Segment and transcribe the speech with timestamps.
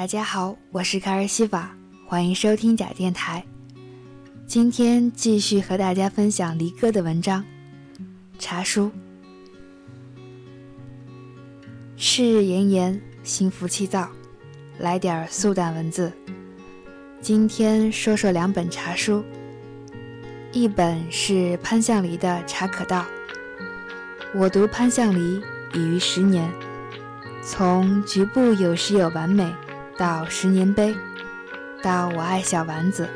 [0.00, 1.76] 大家好，我是卡尔西法，
[2.06, 3.44] 欢迎收听假电台。
[4.46, 7.44] 今天继续和大家分享离歌的文章
[8.38, 8.86] 《茶书》。
[11.98, 14.08] 赤日炎炎，心浮气躁，
[14.78, 16.10] 来点素淡文字。
[17.20, 19.22] 今天说说两本茶书，
[20.50, 23.02] 一本是潘向黎的《茶可道》。
[24.34, 25.42] 我读潘向黎
[25.74, 26.50] 已逾十年，
[27.42, 29.52] 从局部有时有完美。
[30.00, 30.96] 到十年碑，
[31.82, 33.06] 到我爱小丸子。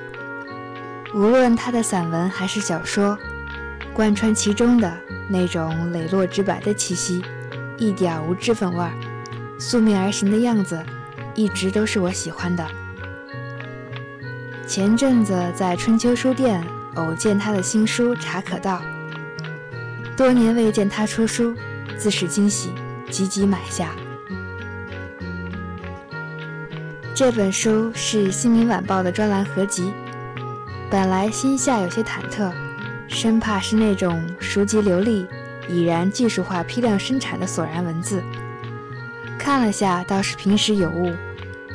[1.14, 3.16] 无论他的散文还是小说，
[3.94, 4.94] 贯穿其中的
[5.30, 7.24] 那种磊落直白的气息，
[7.78, 8.92] 一点无脂粉味儿，
[9.58, 10.84] 素面而行的样子，
[11.34, 12.62] 一直都是我喜欢的。
[14.66, 16.62] 前阵子在春秋书店
[16.96, 18.82] 偶见他的新书《茶可道》，
[20.18, 21.56] 多年未见他出书，
[21.96, 22.74] 自是惊喜，
[23.10, 23.94] 急急买下。
[27.14, 29.92] 这本书是《新民晚报》的专栏合集。
[30.90, 32.50] 本来心下有些忐忑，
[33.06, 35.24] 生怕是那种熟极流利、
[35.68, 38.20] 已然技术化批量生产的索然文字。
[39.38, 41.14] 看了下，倒是平时有误，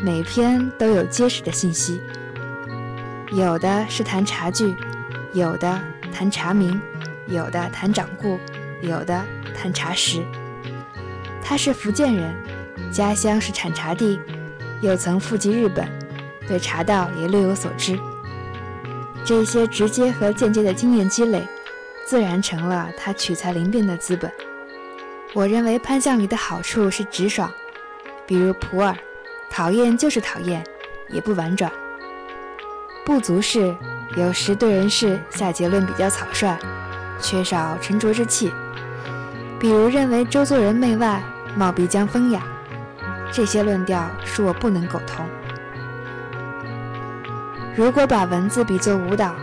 [0.04, 2.02] 每篇都有结实的信息。
[3.32, 4.76] 有的是谈茶具，
[5.32, 5.80] 有的
[6.12, 6.82] 谈茶名，
[7.28, 8.38] 有的谈掌故，
[8.82, 9.24] 有的
[9.56, 10.22] 谈茶食。
[11.42, 12.36] 他是福建人，
[12.92, 14.20] 家乡是产茶地。
[14.82, 15.88] 又曾赴及日本，
[16.48, 18.00] 对茶道也略有所知。
[19.26, 21.48] 这些直接和间接的经验积累，
[22.06, 24.32] 自然成了他取材灵便的资本。
[25.34, 27.52] 我认为潘向黎的好处是直爽，
[28.26, 28.96] 比如普洱，
[29.50, 30.64] 讨厌就是讨厌，
[31.10, 31.72] 也不婉转。
[33.06, 33.76] 不足是
[34.16, 36.58] 有时对人事下结论比较草率，
[37.22, 38.52] 缺少沉着之气，
[39.60, 41.22] 比如认为周作人媚外，
[41.56, 42.42] 貌必将风雅。
[43.32, 45.26] 这些论调恕我不能苟同。
[47.76, 49.34] 如果把文字比作舞蹈，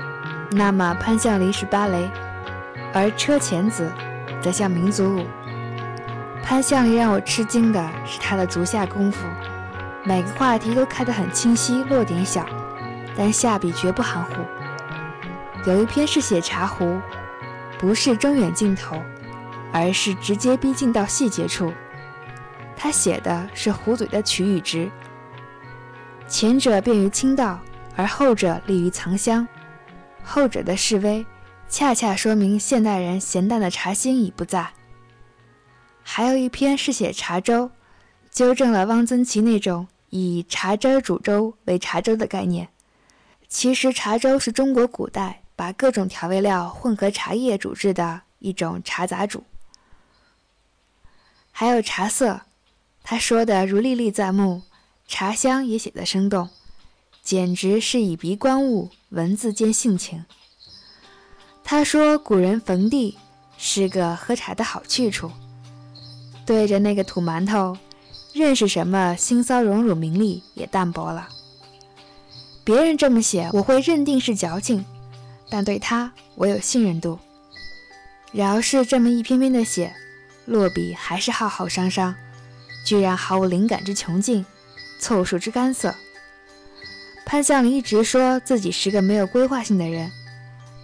[0.50, 2.10] 那么潘向黎是芭蕾，
[2.92, 3.90] 而车前子
[4.42, 5.26] 则像民族舞。
[6.42, 9.26] 潘向黎让我吃惊的是他的足下功夫，
[10.04, 12.46] 每个话题都开得很清晰，落点小，
[13.16, 14.32] 但下笔绝不含糊。
[15.64, 17.00] 有一篇是写茶壶，
[17.78, 19.02] 不是中远镜头，
[19.72, 21.72] 而是直接逼近到细节处。
[22.76, 24.90] 他写的是壶嘴的曲与直，
[26.28, 27.58] 前者便于倾倒，
[27.96, 29.48] 而后者利于藏香。
[30.22, 31.24] 后者的示威，
[31.68, 34.72] 恰恰说明现代人闲淡的茶心已不在。
[36.02, 37.70] 还有一篇是写茶粥，
[38.30, 42.68] 纠正了汪曾祺那种以茶汁煮粥为茶粥的概念。
[43.48, 49.44] 其实茶粥是中国古代把各种调味料混合茶叶煮制的一种茶杂煮。
[51.50, 52.42] 还有茶色。
[53.08, 54.62] 他说的如历历在目，
[55.06, 56.48] 茶香也写得生动，
[57.22, 60.24] 简直是以鼻观物，文字见性情。
[61.62, 63.16] 他说古人逢地
[63.56, 65.30] 是个喝茶的好去处，
[66.44, 67.78] 对着那个土馒头，
[68.32, 71.28] 认识什么腥骚荣辱名利也淡薄了。
[72.64, 74.84] 别人这么写，我会认定是矫情，
[75.48, 77.20] 但对他我有信任度。
[78.32, 79.94] 饶是这么一篇篇的写，
[80.44, 82.12] 落笔还是浩浩汤汤。
[82.86, 84.46] 居然毫无灵感之穷尽，
[85.00, 85.92] 凑数之干涩。
[87.26, 90.08] 潘向黎一直说自己是个没有规划性的人，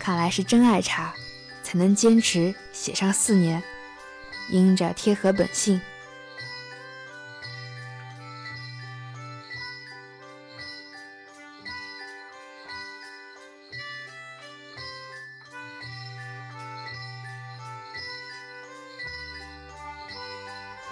[0.00, 1.14] 看来是真爱茶，
[1.62, 3.62] 才能坚持写上四年，
[4.50, 5.80] 因着贴合本性。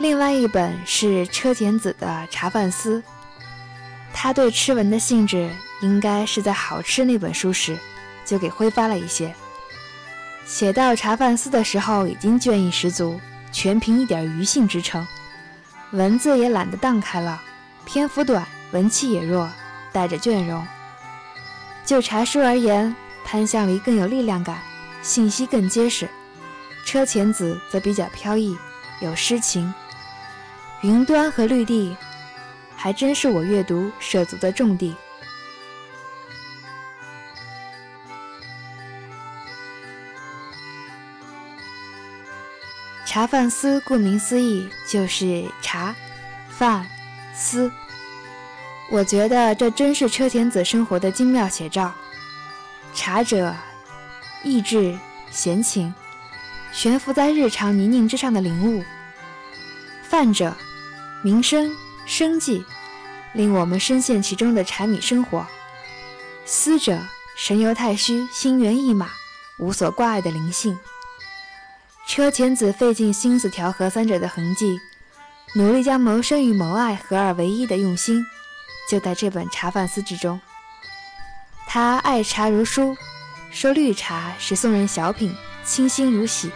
[0.01, 3.01] 另外一本是车前子的《茶饭思》，
[4.15, 5.51] 他对吃文的兴致
[5.83, 7.79] 应该是在《好吃》那本书时
[8.25, 9.35] 就给挥发了一些。
[10.47, 13.21] 写到《茶饭思》的时候，已经倦意十足，
[13.53, 15.07] 全凭一点余兴支撑，
[15.91, 17.39] 文字也懒得荡开了，
[17.85, 19.51] 篇幅短，文气也弱，
[19.93, 20.67] 带着倦容。
[21.85, 24.63] 就茶书而言，潘向黎更有力量感，
[25.03, 26.07] 信息更结实；
[26.87, 28.57] 车前子则比较飘逸，
[29.03, 29.71] 有诗情。
[30.83, 31.95] 云端和绿地，
[32.75, 34.95] 还真是我阅读涉足的重地。
[43.05, 45.95] 茶饭思，顾名思义就是茶、
[46.49, 46.87] 饭、
[47.35, 47.71] 思。
[48.91, 51.93] 我觉得这真是车田子生活的精妙写照。
[52.95, 53.55] 茶者，
[54.43, 54.99] 意志、
[55.31, 55.93] 闲情，
[56.73, 58.83] 悬浮在日常泥泞之上的领悟；
[60.03, 60.57] 饭者，
[61.23, 61.71] 民生、
[62.07, 62.65] 生计，
[63.35, 65.47] 令我们深陷其中的柴米生活。
[66.47, 66.99] 思者
[67.37, 69.11] 神游太虚，心猿意马，
[69.59, 70.79] 无所挂碍的灵性。
[72.07, 74.81] 车前子费尽心思调和三者的痕迹，
[75.55, 78.25] 努力将谋生与谋爱合二为一的用心，
[78.91, 80.41] 就在这本茶饭思之中。
[81.67, 82.97] 他爱茶如书，
[83.53, 86.49] 说绿茶是宋人小品，清新如洗；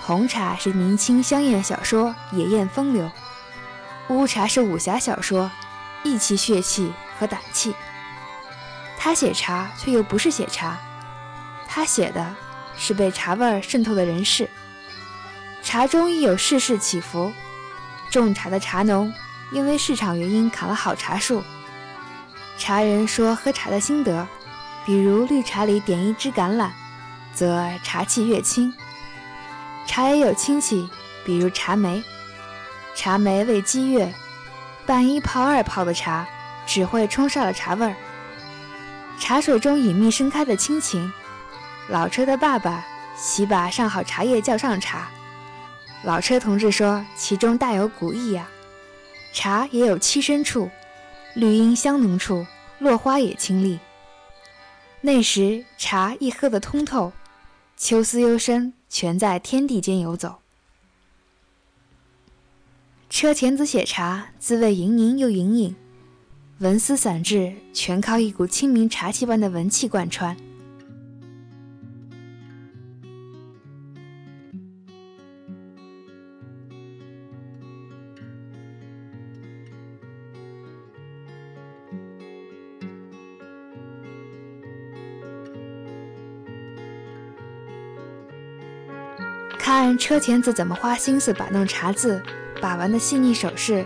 [0.00, 3.08] 红茶是明清香艳小说，野艳风流；
[4.08, 5.50] 乌茶是武侠小说，
[6.02, 7.74] 义气血气和胆气。
[8.98, 10.78] 他写茶，却又不是写茶，
[11.66, 12.34] 他写的
[12.76, 14.48] 是被茶味儿渗透的人世。
[15.62, 17.32] 茶中亦有世事起伏，
[18.10, 19.12] 种茶的茶农
[19.50, 21.42] 因为市场原因砍了好茶树。
[22.58, 24.26] 茶人说喝茶的心得，
[24.84, 26.70] 比如绿茶里点一支橄榄，
[27.32, 28.72] 则茶气越轻。
[29.86, 30.88] 茶也有亲戚，
[31.24, 32.02] 比如茶梅。
[32.94, 34.12] 茶梅味激越，
[34.86, 36.26] 半一泡二泡的茶
[36.66, 37.94] 只会冲煞了茶味儿。
[39.18, 41.12] 茶水中隐秘盛开的亲情。
[41.88, 42.84] 老车的爸爸
[43.16, 45.08] 喜把上好茶叶叫上茶。
[46.02, 48.48] 老车同志说其中大有古意呀。
[49.32, 50.70] 茶也有栖身处。
[51.34, 52.46] 绿荫香浓处，
[52.78, 53.80] 落花也清丽。
[55.00, 57.12] 那时茶一喝得通透，
[57.76, 60.43] 秋思幽深，全在天地间游走。
[63.24, 65.74] 车前子写茶，滋味盈盈又隐隐，
[66.58, 70.36] 文思散至，全靠一股清明茶气般的文气贯穿。
[89.58, 92.22] 看车前子怎么花心思摆弄茶字，
[92.64, 93.84] 把玩的细腻手势，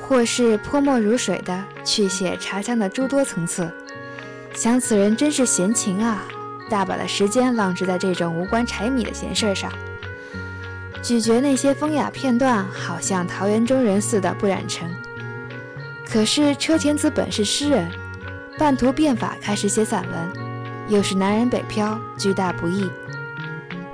[0.00, 3.70] 或是泼墨如水的去写茶香的诸多层次，
[4.52, 6.24] 想此人真是闲情啊！
[6.68, 9.72] 大把的时间浪掷在这种无关柴米的闲事上，
[11.00, 14.90] 咀嚼那些风雅片段，好像桃源中人似的不染尘。
[16.04, 17.88] 可是车前子本是诗人，
[18.58, 20.32] 半途变法开始写散文，
[20.88, 22.90] 又是南人北漂，巨大不易。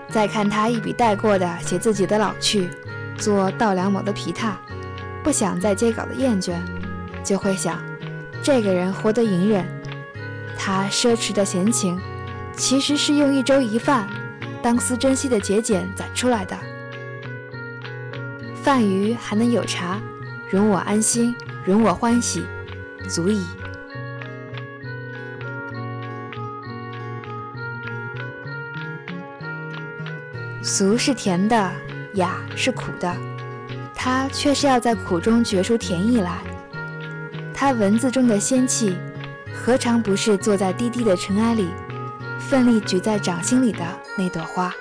[0.08, 2.70] 再看他一笔带过的写自己的老去，
[3.18, 4.54] 做稻粱某的皮榻，
[5.22, 6.54] 不想再接稿的厌倦，
[7.22, 7.82] 就会想，
[8.42, 9.66] 这个人活得隐忍。
[10.58, 12.00] 他奢侈的闲情，
[12.56, 14.08] 其实是用一粥一饭，
[14.62, 16.56] 当思珍惜的节俭攒出来的。
[18.62, 20.00] 饭余还能有茶，
[20.50, 21.34] 容我安心，
[21.64, 22.46] 容我欢喜，
[23.08, 23.44] 足矣。
[30.62, 31.70] 俗是甜的，
[32.14, 33.12] 雅是苦的，
[33.94, 36.38] 他却是要在苦中觉出甜意来。
[37.52, 38.96] 他文字中的仙气，
[39.52, 41.68] 何尝不是坐在低低的尘埃里，
[42.38, 43.84] 奋力举在掌心里的
[44.16, 44.72] 那朵花？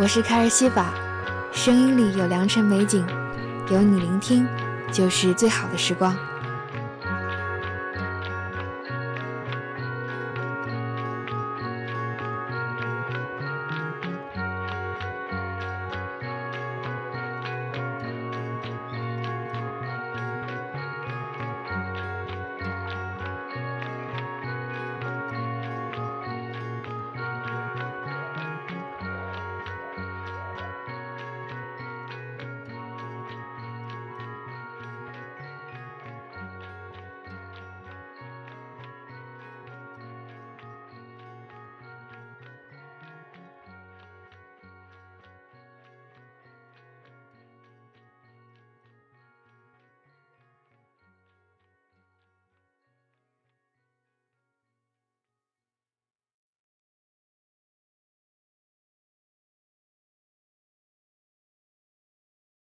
[0.00, 1.11] 我是凯尔西法。
[1.52, 3.04] 声音里有良辰美景，
[3.70, 4.46] 有你聆听，
[4.90, 6.16] 就是最好的时光。